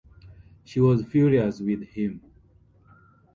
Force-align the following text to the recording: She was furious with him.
She 0.63 0.79
was 0.79 1.05
furious 1.05 1.59
with 1.59 1.83
him. 1.89 2.21